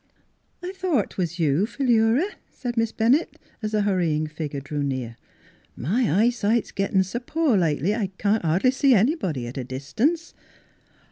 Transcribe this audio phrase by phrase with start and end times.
[0.67, 5.15] "I thought 'twas you, Philura," said Miss Bennett as the hurrying figure drew near."
[5.75, 10.33] My eyesight's gettin' s' poor lately I can't hardly see anybody at a dis tance."